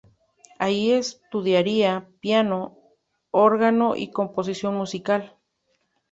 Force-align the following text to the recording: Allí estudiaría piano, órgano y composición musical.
Allí 0.57 0.93
estudiaría 0.93 2.09
piano, 2.21 2.75
órgano 3.29 3.95
y 3.95 4.09
composición 4.11 4.73
musical. 4.75 5.37